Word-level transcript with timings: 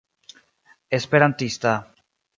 esperantista 0.89 1.75